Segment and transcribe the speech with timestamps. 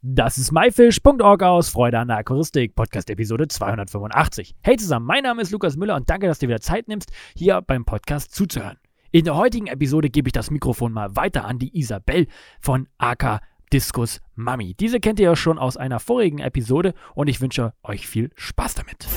[0.00, 4.54] Das ist myfish.org aus Freude an der Aquaristik, Podcast Episode 285.
[4.60, 7.60] Hey zusammen, mein Name ist Lukas Müller und danke, dass du wieder Zeit nimmst, hier
[7.62, 8.78] beim Podcast zuzuhören.
[9.10, 12.28] In der heutigen Episode gebe ich das Mikrofon mal weiter an die Isabel
[12.60, 13.40] von AK
[13.72, 14.74] Diskus Mami.
[14.78, 18.76] Diese kennt ihr ja schon aus einer vorigen Episode und ich wünsche euch viel Spaß
[18.76, 19.08] damit.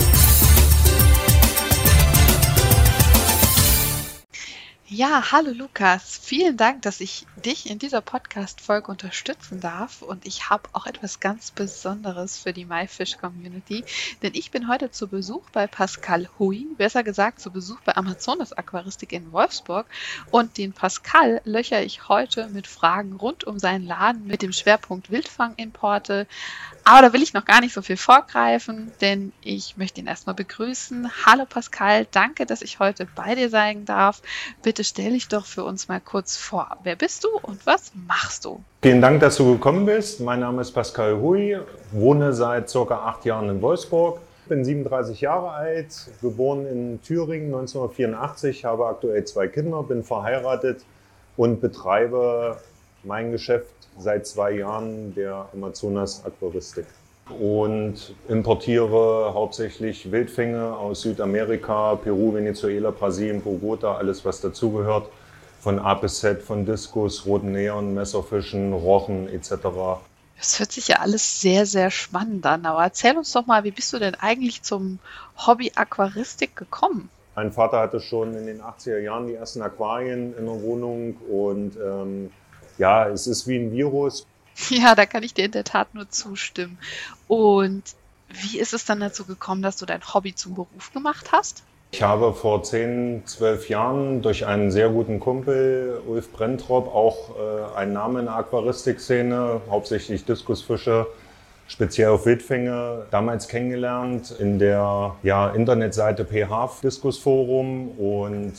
[4.93, 6.19] Ja, hallo Lukas.
[6.21, 10.01] Vielen Dank, dass ich dich in dieser Podcast-Folge unterstützen darf.
[10.01, 13.85] Und ich habe auch etwas ganz Besonderes für die MyFish-Community.
[14.21, 18.51] Denn ich bin heute zu Besuch bei Pascal Hui, besser gesagt zu Besuch bei Amazonas
[18.51, 19.87] Aquaristik in Wolfsburg.
[20.29, 25.10] Und den Pascal löcher ich heute mit Fragen rund um seinen Laden mit dem Schwerpunkt
[25.10, 26.27] Wildfangimporte.
[26.83, 30.35] Aber da will ich noch gar nicht so viel vorgreifen, denn ich möchte ihn erstmal
[30.35, 31.09] begrüßen.
[31.25, 34.21] Hallo Pascal, danke, dass ich heute bei dir sein darf.
[34.63, 36.77] Bitte stell dich doch für uns mal kurz vor.
[36.83, 38.63] Wer bist du und was machst du?
[38.81, 40.21] Vielen Dank, dass du gekommen bist.
[40.21, 41.59] Mein Name ist Pascal Hui,
[41.91, 44.19] wohne seit circa acht Jahren in Wolfsburg.
[44.47, 50.83] Bin 37 Jahre alt, geboren in Thüringen 1984, habe aktuell zwei Kinder, bin verheiratet
[51.38, 52.57] und betreibe
[53.03, 56.85] mein Geschäft seit zwei Jahren der Amazonas Aquaristik
[57.39, 65.09] und importiere hauptsächlich Wildfänge aus Südamerika, Peru, Venezuela, Brasilien, Bogota, alles was dazugehört.
[65.59, 69.52] Von A bis Z, von Diskus, roten Neon, Messerfischen, Rochen etc.
[70.38, 72.66] Das hört sich ja alles sehr, sehr spannend an.
[72.66, 74.97] Aber erzähl uns doch mal, wie bist du denn eigentlich zum
[75.45, 77.09] Hobby Aquaristik gekommen?
[77.35, 81.77] Mein Vater hatte schon in den 80er Jahren die ersten Aquarien in der Wohnung und
[81.77, 82.31] ähm,
[82.77, 84.25] ja, es ist wie ein Virus.
[84.69, 86.78] Ja, da kann ich dir in der Tat nur zustimmen.
[87.28, 87.83] Und
[88.30, 91.63] wie ist es dann dazu gekommen, dass du dein Hobby zum Beruf gemacht hast?
[91.94, 97.78] Ich habe vor 10, 12 Jahren durch einen sehr guten Kumpel, Ulf Brentrop, auch äh,
[97.78, 101.08] einen Namen in der Aquaristikszene, hauptsächlich Diskusfische,
[101.67, 108.53] speziell auf Wildfänge, damals kennengelernt in der ja, Internetseite PH Diskusforum und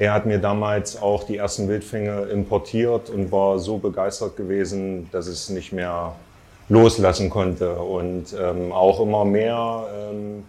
[0.00, 5.26] er hat mir damals auch die ersten Wildfänge importiert und war so begeistert gewesen, dass
[5.26, 6.14] es nicht mehr
[6.70, 7.74] loslassen konnte.
[7.74, 10.44] Und ähm, auch immer mehr ähm,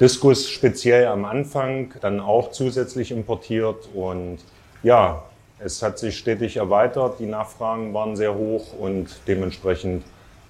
[0.00, 3.88] Diskus speziell am Anfang, dann auch zusätzlich importiert.
[3.94, 4.38] Und
[4.82, 5.22] ja,
[5.60, 10.02] es hat sich stetig erweitert, die Nachfragen waren sehr hoch und dementsprechend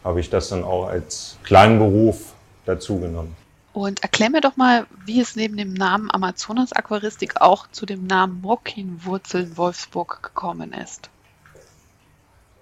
[0.03, 2.33] habe ich das dann auch als kleinen Beruf
[2.65, 3.44] dazugenommen.
[3.75, 8.07] Und erklär mir doch mal, wie es neben dem Namen Amazonas Aquaristik auch zu dem
[8.07, 11.11] Namen Mockin-Wurzeln Wolfsburg gekommen ist.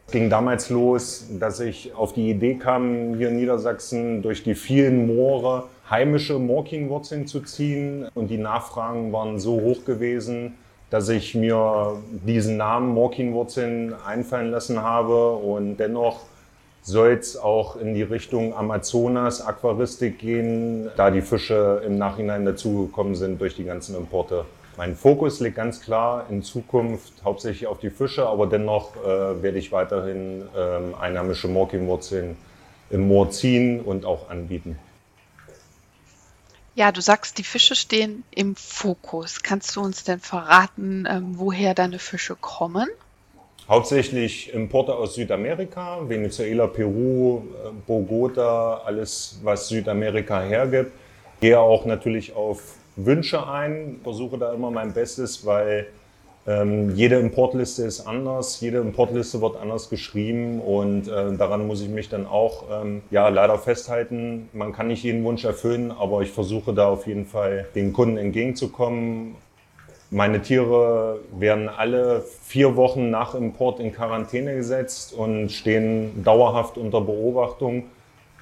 [0.06, 4.54] Es ging damals los, dass ich auf die Idee kam, hier in Niedersachsen durch die
[4.54, 8.08] vielen Moore heimische Morkin-Wurzeln zu ziehen.
[8.14, 10.54] Und die Nachfragen waren so hoch gewesen,
[10.88, 16.20] dass ich mir diesen Namen Morkin-Wurzeln einfallen lassen habe und dennoch
[16.82, 23.14] soll es auch in die Richtung Amazonas, Aquaristik gehen, da die Fische im Nachhinein dazugekommen
[23.14, 24.44] sind durch die ganzen Importe.
[24.76, 29.58] Mein Fokus liegt ganz klar in Zukunft hauptsächlich auf die Fische, aber dennoch äh, werde
[29.58, 32.36] ich weiterhin äh, einheimische Morkinwurzeln
[32.90, 34.78] im Moor ziehen und auch anbieten.
[36.74, 39.42] Ja, du sagst, die Fische stehen im Fokus.
[39.42, 42.88] Kannst du uns denn verraten, ähm, woher deine Fische kommen?
[43.68, 50.90] Hauptsächlich Importe aus Südamerika, Venezuela, Peru, äh, Bogota, alles, was Südamerika hergibt.
[51.40, 55.86] Gehe auch natürlich auf Wünsche ein, versuche da immer mein Bestes, weil
[56.44, 61.88] ähm, jede Importliste ist anders, jede Importliste wird anders geschrieben und äh, daran muss ich
[61.88, 64.48] mich dann auch ähm, ja, leider festhalten.
[64.52, 68.16] Man kann nicht jeden Wunsch erfüllen, aber ich versuche da auf jeden Fall den Kunden
[68.16, 69.36] entgegenzukommen
[70.12, 77.00] meine Tiere werden alle vier Wochen nach Import in Quarantäne gesetzt und stehen dauerhaft unter
[77.00, 77.84] Beobachtung,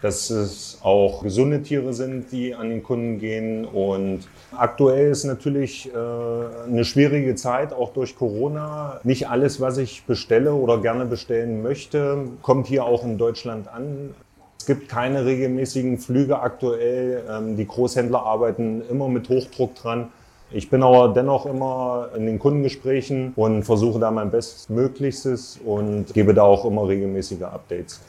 [0.03, 3.65] dass es auch gesunde Tiere sind, die an den Kunden gehen.
[3.65, 4.23] Und
[4.57, 9.01] aktuell ist natürlich äh, eine schwierige Zeit, auch durch Corona.
[9.05, 14.15] Nicht alles, was ich bestelle oder gerne bestellen möchte, kommt hier auch in Deutschland an.
[14.59, 17.23] Es gibt keine regelmäßigen Flüge aktuell.
[17.31, 20.09] Ähm, die Großhändler arbeiten immer mit Hochdruck dran.
[20.53, 26.35] Ich bin aber dennoch immer in den Kundengesprächen und versuche da mein Bestmöglichstes und gebe
[26.35, 28.01] da auch immer regelmäßige Updates.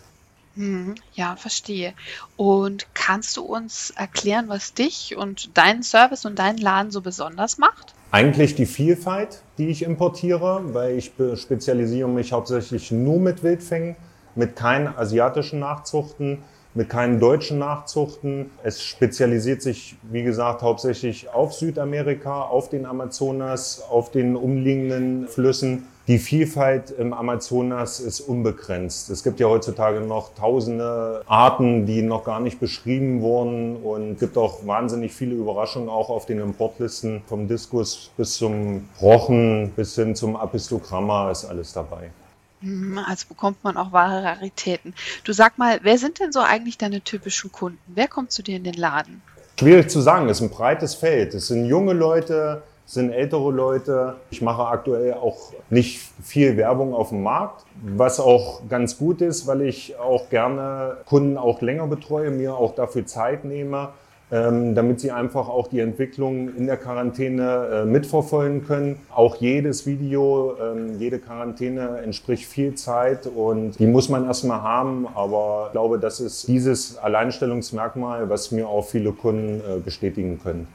[0.55, 1.93] Hm, ja, verstehe.
[2.37, 7.57] Und kannst du uns erklären, was dich und deinen Service und deinen Laden so besonders
[7.57, 7.93] macht?
[8.11, 13.95] Eigentlich die Vielfalt, die ich importiere, weil ich spezialisiere mich hauptsächlich nur mit Wildfängen,
[14.35, 16.39] mit keinen asiatischen Nachzuchten
[16.73, 18.49] mit keinen deutschen Nachzuchten.
[18.63, 25.87] Es spezialisiert sich, wie gesagt, hauptsächlich auf Südamerika, auf den Amazonas, auf den umliegenden Flüssen.
[26.07, 29.09] die Vielfalt im Amazonas ist unbegrenzt.
[29.09, 34.37] Es gibt ja heutzutage noch tausende Arten, die noch gar nicht beschrieben wurden und gibt
[34.37, 37.21] auch wahnsinnig viele Überraschungen auch auf den Importlisten.
[37.27, 42.11] Vom Diskus bis zum Rochen bis hin zum Apistogramma ist alles dabei.
[42.61, 44.93] Hm, also bekommt man auch wahre Raritäten.
[45.23, 47.79] Du sag mal, wer sind denn so eigentlich deine typischen Kunden?
[47.87, 49.21] Wer kommt zu dir in den Laden?
[49.59, 51.33] Schwierig zu sagen, es ist ein breites Feld.
[51.33, 54.15] Es sind junge Leute, sind ältere Leute.
[54.31, 59.47] Ich mache aktuell auch nicht viel Werbung auf dem Markt, was auch ganz gut ist,
[59.47, 63.89] weil ich auch gerne Kunden auch länger betreue, mir auch dafür Zeit nehme,
[64.31, 68.97] damit sie einfach auch die Entwicklung in der Quarantäne äh, mitverfolgen können.
[69.13, 75.05] Auch jedes Video, ähm, jede Quarantäne entspricht viel Zeit und die muss man erstmal haben,
[75.15, 80.67] aber ich glaube, das ist dieses Alleinstellungsmerkmal, was mir auch viele Kunden äh, bestätigen können.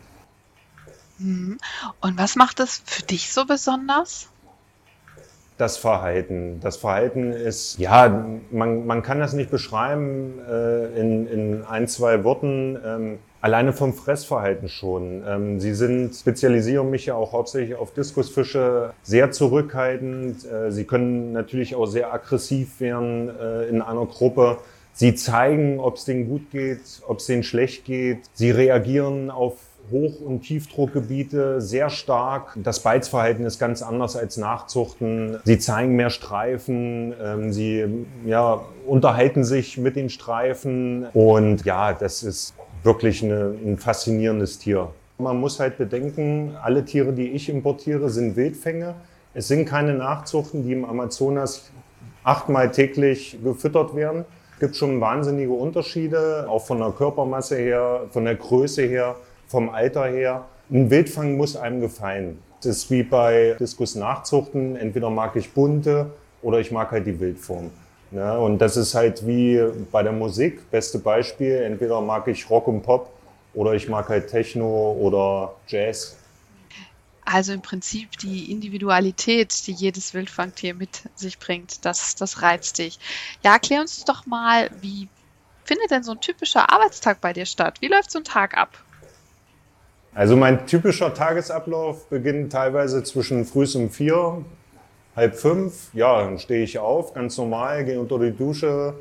[1.19, 1.59] Mhm.
[2.03, 4.29] Und was macht es für dich so besonders?
[5.57, 6.61] Das Verhalten.
[6.61, 12.23] Das Verhalten ist, ja, man, man kann das nicht beschreiben äh, in, in ein, zwei
[12.25, 12.79] Worten.
[12.85, 15.23] Ähm, alleine vom Fressverhalten schon.
[15.25, 20.45] Ähm, sie sind, spezialisieren mich ja auch hauptsächlich auf Diskusfische, sehr zurückhaltend.
[20.45, 24.59] Äh, sie können natürlich auch sehr aggressiv werden äh, in einer Gruppe.
[24.95, 28.19] Sie zeigen, ob es denen gut geht, ob es denen schlecht geht.
[28.35, 29.59] Sie reagieren auf
[29.93, 32.57] Hoch- und Tiefdruckgebiete sehr stark.
[32.57, 35.39] Das Beizverhalten ist ganz anders als Nachzuchten.
[35.45, 42.25] Sie zeigen mehr Streifen, ähm, sie ja, unterhalten sich mit den Streifen und ja, das
[42.25, 42.55] ist
[42.87, 44.89] wirklich eine, ein faszinierendes Tier.
[45.19, 48.95] Man muss halt bedenken, alle Tiere, die ich importiere, sind Wildfänge.
[49.35, 51.71] Es sind keine Nachzuchten, die im Amazonas
[52.25, 54.25] achtmal täglich gefüttert werden.
[54.55, 59.17] Es gibt schon wahnsinnige Unterschiede, auch von der Körpermasse her, von der Größe her
[59.47, 60.45] vom Alter her.
[60.71, 62.39] Ein Wildfang muss einem gefallen.
[62.63, 64.77] Das ist wie bei Diskus-Nachzuchten.
[64.77, 66.07] Entweder mag ich bunte
[66.43, 67.71] oder ich mag halt die Wildform.
[68.17, 71.57] Ja, und das ist halt wie bei der Musik, beste Beispiel.
[71.57, 73.13] Entweder mag ich Rock und Pop
[73.53, 76.17] oder ich mag halt Techno oder Jazz.
[77.27, 82.99] Also im Prinzip die Individualität, die jedes Wildfangtier mit sich bringt, das, das reizt dich.
[83.43, 85.09] Ja, erklär uns doch mal, wie
[85.65, 87.83] findet denn so ein typischer Arbeitstag bei dir statt?
[87.83, 88.79] Wie läuft so ein Tag ab?
[90.15, 94.43] Also mein typischer Tagesablauf beginnt teilweise zwischen früh um vier,
[95.17, 95.89] halb fünf.
[95.95, 98.95] Ja, dann stehe ich auf, ganz normal, gehe unter die Dusche,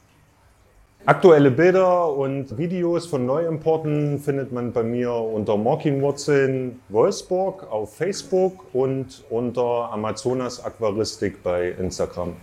[1.06, 8.66] Aktuelle Bilder und Videos von Neuimporten findet man bei mir unter Morkinwurzeln Wolfsburg auf Facebook
[8.74, 12.36] und unter Amazonas Aquaristik bei Instagram.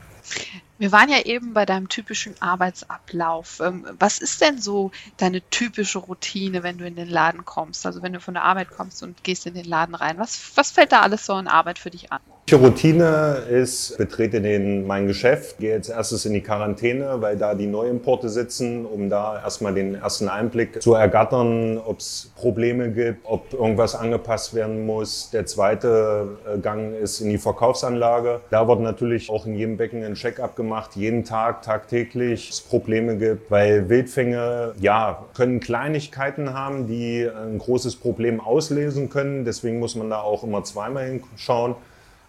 [0.78, 3.60] Wir waren ja eben bei deinem typischen Arbeitsablauf.
[3.62, 7.86] Ähm, was ist denn so deine typische Routine, wenn du in den Laden kommst?
[7.86, 10.18] Also wenn du von der Arbeit kommst und gehst in den Laden rein.
[10.18, 12.22] Was, was fällt da alles so an Arbeit für dich an?
[12.54, 17.66] Routine ist, betrete den, mein Geschäft, gehe jetzt erstes in die Quarantäne, weil da die
[17.66, 23.52] Neuimporte sitzen, um da erstmal den ersten Einblick zu ergattern, ob es Probleme gibt, ob
[23.52, 25.32] irgendwas angepasst werden muss.
[25.32, 28.42] Der zweite äh, Gang ist in die Verkaufsanlage.
[28.52, 33.18] Da wird natürlich auch in jedem Becken ein Check-up gemacht, jeden Tag, tagtäglich, es Probleme
[33.18, 39.46] gibt, weil Wildfänge, ja, können Kleinigkeiten haben, die ein großes Problem auslesen können.
[39.46, 41.74] Deswegen muss man da auch immer zweimal hinschauen.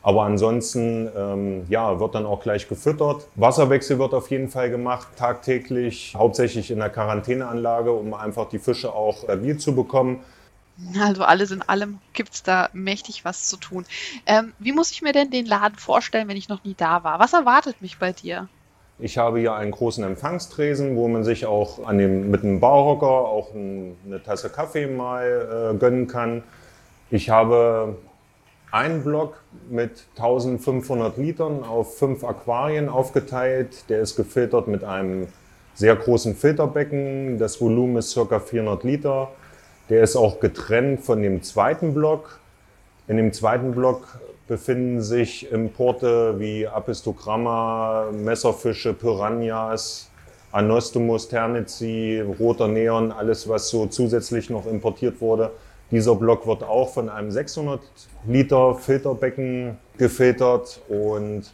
[0.06, 3.26] Aber ansonsten ähm, ja, wird dann auch gleich gefüttert.
[3.34, 8.92] Wasserwechsel wird auf jeden Fall gemacht, tagtäglich, hauptsächlich in der Quarantäneanlage, um einfach die Fische
[8.94, 10.20] auch stabil zu bekommen.
[11.00, 13.84] Also alles in allem gibt es da mächtig was zu tun.
[14.26, 17.18] Ähm, wie muss ich mir denn den Laden vorstellen, wenn ich noch nie da war?
[17.18, 18.48] Was erwartet mich bei dir?
[19.00, 23.08] Ich habe hier einen großen Empfangstresen, wo man sich auch an dem, mit einem Barhocker
[23.08, 26.44] auch ein, eine Tasse Kaffee mal äh, gönnen kann.
[27.10, 27.96] Ich habe
[28.70, 33.88] einen Block mit 1500 Litern auf fünf Aquarien aufgeteilt.
[33.88, 35.28] Der ist gefiltert mit einem
[35.74, 37.38] sehr großen Filterbecken.
[37.38, 38.40] Das Volumen ist ca.
[38.40, 39.28] 400 Liter.
[39.88, 42.40] Der ist auch getrennt von dem zweiten Block.
[43.08, 44.18] In dem zweiten Block
[44.48, 50.10] befinden sich Importe wie Apistogramma, Messerfische, Piranhas,
[50.52, 55.50] Anostomus ternici, roter Neon, alles was so zusätzlich noch importiert wurde.
[55.90, 57.80] Dieser Block wird auch von einem 600
[58.26, 61.44] Liter Filterbecken gefiltert und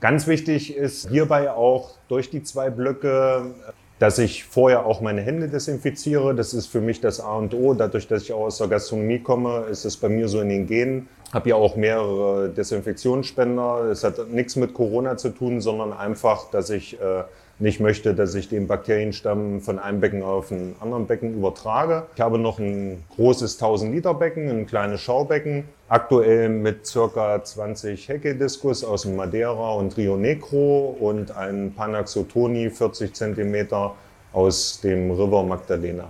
[0.00, 3.54] ganz wichtig ist hierbei auch durch die zwei Blöcke,
[3.98, 6.34] dass ich vorher auch meine Hände desinfiziere.
[6.34, 7.74] Das ist für mich das A und O.
[7.74, 10.66] Dadurch, dass ich auch aus der Gastronomie komme, ist es bei mir so in den
[10.66, 11.08] Genen.
[11.32, 13.84] Habe ja auch mehrere Desinfektionsspender.
[13.90, 17.24] Es hat nichts mit Corona zu tun, sondern einfach, dass ich äh,
[17.58, 22.06] nicht möchte, dass ich den Bakterienstamm von einem Becken auf ein anderen Becken übertrage.
[22.14, 28.08] Ich habe noch ein großes 1000 Liter Becken, ein kleines Schaubecken, aktuell mit circa 20
[28.08, 33.94] Hecke-Diskus aus dem Madeira und Rio Negro und ein Panaxotoni 40 Zentimeter
[34.32, 36.08] aus dem River Magdalena.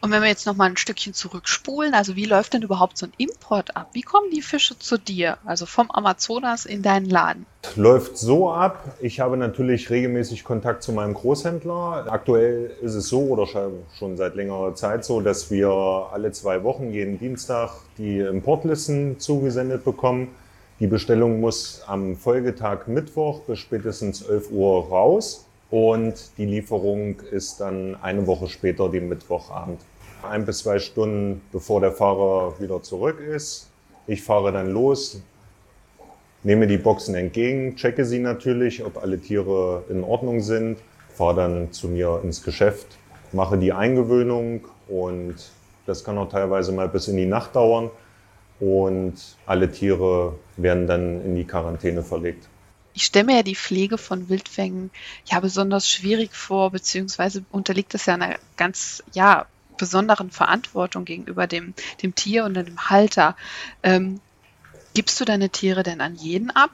[0.00, 3.06] Und wenn wir jetzt noch mal ein Stückchen zurückspulen, also wie läuft denn überhaupt so
[3.06, 3.90] ein Import ab?
[3.94, 7.46] Wie kommen die Fische zu dir, also vom Amazonas in deinen Laden?
[7.74, 8.96] Läuft so ab.
[9.00, 12.06] Ich habe natürlich regelmäßig Kontakt zu meinem Großhändler.
[12.08, 16.92] Aktuell ist es so oder schon seit längerer Zeit so, dass wir alle zwei Wochen
[16.92, 20.28] jeden Dienstag die Importlisten zugesendet bekommen.
[20.78, 27.60] Die Bestellung muss am Folgetag Mittwoch bis spätestens 11 Uhr raus und die Lieferung ist
[27.60, 29.80] dann eine Woche später, den Mittwochabend.
[30.22, 33.68] Ein bis zwei Stunden bevor der Fahrer wieder zurück ist.
[34.06, 35.20] Ich fahre dann los,
[36.42, 40.78] nehme die Boxen entgegen, checke sie natürlich, ob alle Tiere in Ordnung sind,
[41.14, 42.86] fahre dann zu mir ins Geschäft,
[43.32, 45.36] mache die Eingewöhnung und
[45.86, 47.90] das kann auch teilweise mal bis in die Nacht dauern
[48.60, 49.14] und
[49.46, 52.48] alle Tiere werden dann in die Quarantäne verlegt
[52.98, 54.90] ich stelle mir ja die Pflege von Wildfängen
[55.24, 59.46] ja besonders schwierig vor, beziehungsweise unterliegt das ja einer ganz, ja,
[59.78, 63.36] besonderen Verantwortung gegenüber dem, dem Tier und dem Halter.
[63.82, 64.20] Ähm,
[64.94, 66.70] gibst du deine Tiere denn an jeden ab?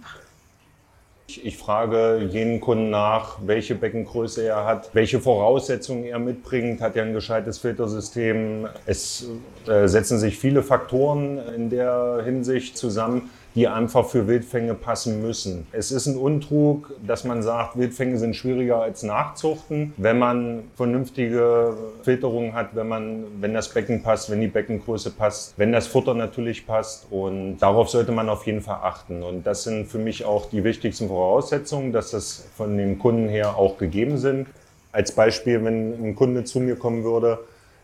[1.26, 6.82] Ich, ich, frage jeden Kunden nach, welche Beckengröße er hat, welche Voraussetzungen er mitbringt.
[6.82, 8.68] Hat er ein gescheites Filtersystem?
[8.84, 9.26] Es
[9.66, 15.66] äh, setzen sich viele Faktoren in der Hinsicht zusammen die einfach für Wildfänge passen müssen.
[15.70, 21.74] Es ist ein Untrug, dass man sagt, Wildfänge sind schwieriger als Nachzuchten, wenn man vernünftige
[22.02, 26.14] Filterung hat, wenn man, wenn das Becken passt, wenn die Beckengröße passt, wenn das Futter
[26.14, 29.22] natürlich passt und darauf sollte man auf jeden Fall achten.
[29.22, 33.56] Und das sind für mich auch die wichtigsten Voraussetzungen, dass das von dem Kunden her
[33.56, 34.48] auch gegeben sind.
[34.90, 37.38] Als Beispiel, wenn ein Kunde zu mir kommen würde,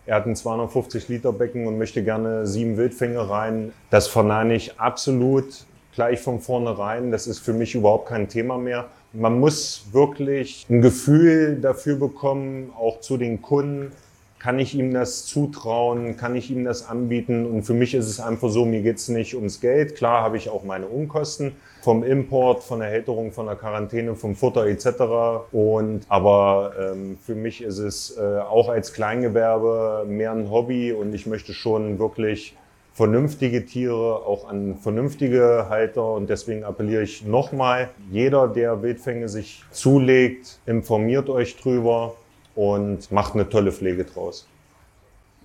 [0.07, 3.73] er hat ein 250 Liter Becken und möchte gerne sieben Wildfänge rein.
[3.91, 5.65] Das verneine ich absolut
[5.95, 7.11] gleich von vornherein.
[7.11, 8.89] Das ist für mich überhaupt kein Thema mehr.
[9.13, 13.93] Man muss wirklich ein Gefühl dafür bekommen, auch zu den Kunden.
[14.41, 16.17] Kann ich ihm das zutrauen?
[16.17, 17.45] Kann ich ihm das anbieten?
[17.45, 19.97] Und für mich ist es einfach so, mir geht es nicht ums Geld.
[19.97, 24.35] Klar habe ich auch meine Unkosten vom Import, von der Hälterung, von der Quarantäne, vom
[24.35, 25.45] Futter etc.
[25.53, 31.15] Und aber ähm, für mich ist es äh, auch als Kleingewerbe mehr ein Hobby und
[31.15, 32.57] ich möchte schon wirklich
[32.95, 36.15] vernünftige Tiere, auch an vernünftige Halter.
[36.15, 42.15] Und deswegen appelliere ich nochmal, jeder, der Wildfänge sich zulegt, informiert euch drüber
[42.55, 44.47] und macht eine tolle Pflege draus.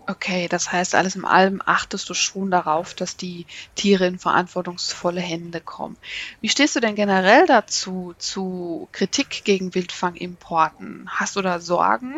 [0.07, 5.21] Okay, das heißt, alles in allem achtest du schon darauf, dass die Tiere in verantwortungsvolle
[5.21, 5.97] Hände kommen.
[6.41, 11.07] Wie stehst du denn generell dazu, zu Kritik gegen Wildfangimporten?
[11.09, 12.13] Hast du da Sorgen?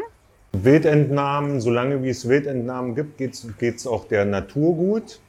[0.51, 3.35] Wildentnahmen, solange wie es Wildentnahmen gibt, geht
[3.75, 5.19] es auch der Natur gut,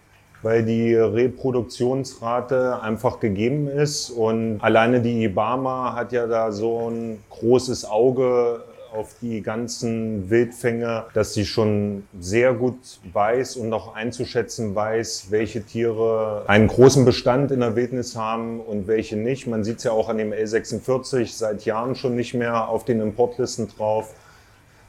[0.42, 4.10] weil die Reproduktionsrate einfach gegeben ist.
[4.10, 11.06] Und alleine die IBAMA hat ja da so ein großes Auge auf die ganzen Wildfänge,
[11.14, 17.50] dass sie schon sehr gut weiß und auch einzuschätzen weiß, welche Tiere einen großen Bestand
[17.50, 19.46] in der Wildnis haben und welche nicht.
[19.46, 23.00] Man sieht es ja auch an dem L46 seit Jahren schon nicht mehr auf den
[23.00, 24.14] Importlisten drauf.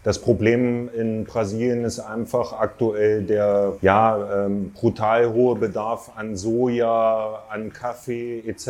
[0.03, 7.43] Das Problem in Brasilien ist einfach aktuell der ja, ähm, brutal hohe Bedarf an Soja,
[7.49, 8.69] an Kaffee etc.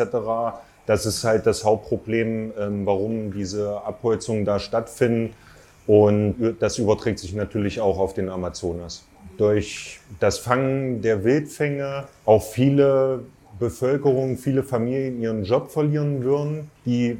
[0.86, 5.34] Das ist halt das Hauptproblem, ähm, warum diese Abholzungen da stattfinden.
[5.86, 9.04] Und das überträgt sich natürlich auch auf den Amazonas.
[9.38, 13.24] Durch das Fangen der Wildfänge auch viele
[13.58, 17.18] Bevölkerung, viele Familien ihren Job verlieren würden, die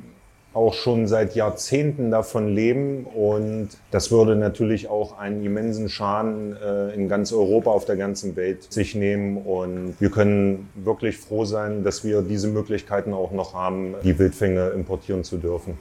[0.53, 6.93] auch schon seit Jahrzehnten davon leben und das würde natürlich auch einen immensen Schaden äh,
[6.95, 11.85] in ganz Europa, auf der ganzen Welt sich nehmen und wir können wirklich froh sein,
[11.85, 15.79] dass wir diese Möglichkeiten auch noch haben, die Wildfänge importieren zu dürfen.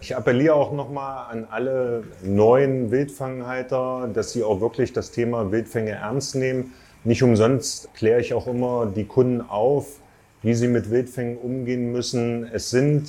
[0.00, 5.90] Ich appelliere auch nochmal an alle neuen Wildfanghalter, dass sie auch wirklich das Thema Wildfänge
[5.90, 6.72] ernst nehmen.
[7.04, 10.00] Nicht umsonst kläre ich auch immer die Kunden auf,
[10.46, 12.48] wie sie mit Wildfängen umgehen müssen.
[12.52, 13.08] Es sind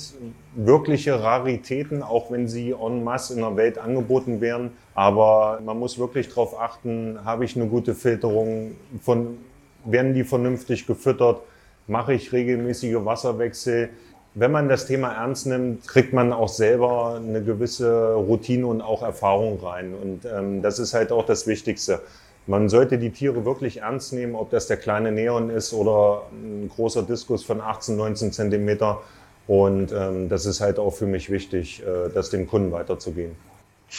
[0.56, 4.72] wirkliche Raritäten, auch wenn sie en masse in der Welt angeboten werden.
[4.96, 9.38] Aber man muss wirklich darauf achten, habe ich eine gute Filterung, von,
[9.84, 11.42] werden die vernünftig gefüttert,
[11.86, 13.90] mache ich regelmäßige Wasserwechsel.
[14.34, 19.04] Wenn man das Thema ernst nimmt, kriegt man auch selber eine gewisse Routine und auch
[19.04, 19.94] Erfahrung rein.
[19.94, 22.00] Und ähm, das ist halt auch das Wichtigste.
[22.48, 26.70] Man sollte die Tiere wirklich ernst nehmen, ob das der kleine Neon ist oder ein
[26.74, 29.02] großer Diskus von 18, 19 Zentimeter.
[29.46, 33.36] Und ähm, das ist halt auch für mich wichtig, äh, das dem Kunden weiterzugehen.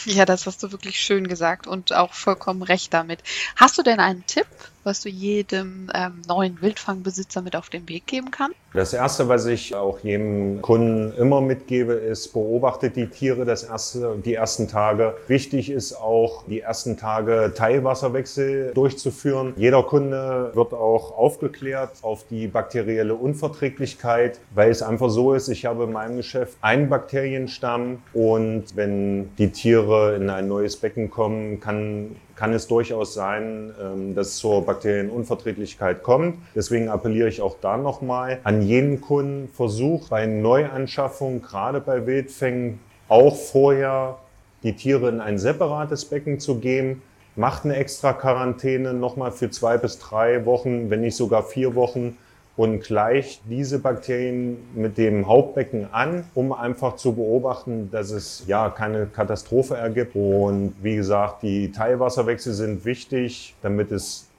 [0.04, 3.20] Ja, das hast du wirklich schön gesagt und auch vollkommen recht damit.
[3.54, 4.46] Hast du denn einen Tipp,
[4.84, 8.56] was du jedem ähm, neuen Wildfangbesitzer mit auf den Weg geben kannst?
[8.72, 14.16] Das Erste, was ich auch jedem Kunden immer mitgebe, ist, beobachtet die Tiere das erste,
[14.24, 15.16] die ersten Tage.
[15.26, 19.54] Wichtig ist auch, die ersten Tage Teilwasserwechsel durchzuführen.
[19.56, 25.66] Jeder Kunde wird auch aufgeklärt auf die bakterielle Unverträglichkeit, weil es einfach so ist, ich
[25.66, 31.58] habe in meinem Geschäft einen Bakterienstamm und wenn die Tiere in ein neues Becken kommen,
[31.58, 36.36] kann kann es durchaus sein, ähm, dass zur Bakterienunverträglichkeit kommt.
[36.54, 42.78] Deswegen appelliere ich auch da nochmal an jeden Kunden, versucht bei Neuanschaffung, gerade bei Wildfängen,
[43.08, 44.18] auch vorher
[44.62, 47.02] die Tiere in ein separates Becken zu geben.
[47.36, 52.16] Macht eine extra Quarantäne nochmal für zwei bis drei Wochen, wenn nicht sogar vier Wochen
[52.56, 58.68] und gleicht diese Bakterien mit dem Hauptbecken an, um einfach zu beobachten, dass es ja
[58.68, 60.14] keine Katastrophe ergibt.
[60.14, 64.29] Und wie gesagt, die Teilwasserwechsel sind wichtig, damit es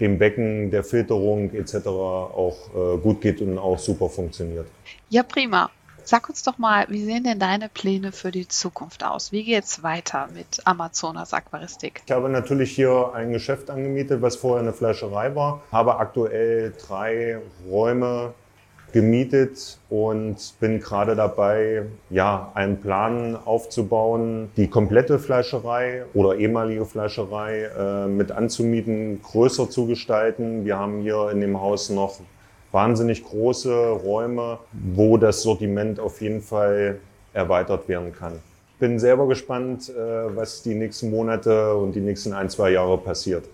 [0.00, 1.86] dem Becken, der Filterung etc.
[1.86, 4.66] auch äh, gut geht und auch super funktioniert.
[5.10, 5.70] Ja, prima.
[6.04, 9.30] Sag uns doch mal, wie sehen denn deine Pläne für die Zukunft aus?
[9.30, 12.02] Wie geht es weiter mit Amazonas Aquaristik?
[12.04, 17.38] Ich habe natürlich hier ein Geschäft angemietet, was vorher eine Fleischerei war, habe aktuell drei
[17.70, 18.34] Räume
[18.92, 27.64] gemietet und bin gerade dabei, ja, einen Plan aufzubauen, die komplette Fleischerei oder ehemalige Fleischerei
[27.64, 30.64] äh, mit anzumieten, größer zu gestalten.
[30.64, 32.20] Wir haben hier in dem Haus noch
[32.70, 36.98] wahnsinnig große Räume, wo das Sortiment auf jeden Fall
[37.32, 38.40] erweitert werden kann.
[38.78, 43.44] Bin selber gespannt, äh, was die nächsten Monate und die nächsten ein, zwei Jahre passiert.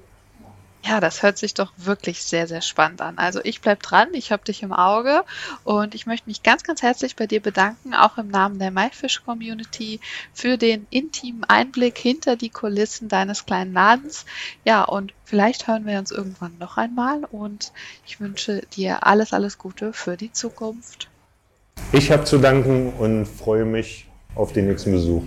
[0.88, 3.18] Ja, das hört sich doch wirklich sehr, sehr spannend an.
[3.18, 5.22] Also ich bleibe dran, ich habe dich im Auge
[5.64, 10.00] und ich möchte mich ganz, ganz herzlich bei dir bedanken, auch im Namen der MyFish-Community,
[10.32, 14.24] für den intimen Einblick hinter die Kulissen deines kleinen Ladens.
[14.64, 17.70] Ja, und vielleicht hören wir uns irgendwann noch einmal und
[18.06, 21.10] ich wünsche dir alles, alles Gute für die Zukunft.
[21.92, 25.24] Ich habe zu danken und freue mich auf den nächsten Besuch.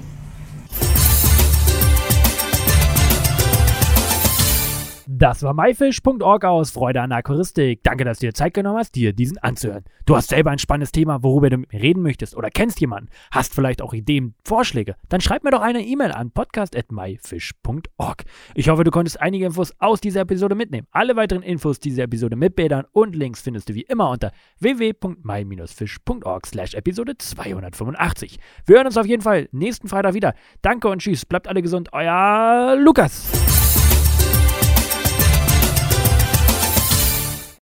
[5.21, 7.83] Das war myfish.org aus Freude an Aquaristik.
[7.83, 9.83] Danke, dass du dir Zeit genommen hast, dir diesen anzuhören.
[10.07, 13.11] Du hast selber ein spannendes Thema, worüber du mit mir reden möchtest oder kennst jemanden,
[13.29, 18.23] hast vielleicht auch Ideen, Vorschläge, dann schreib mir doch eine E-Mail an podcast.myfish.org.
[18.55, 20.87] Ich hoffe, du konntest einige Infos aus dieser Episode mitnehmen.
[20.89, 26.47] Alle weiteren Infos dieser Episode mit Bildern und Links findest du wie immer unter www.my-fish.org
[26.47, 28.39] slash Episode 285.
[28.65, 30.33] Wir hören uns auf jeden Fall nächsten Freitag wieder.
[30.63, 31.27] Danke und tschüss.
[31.27, 31.93] Bleibt alle gesund.
[31.93, 33.50] Euer Lukas.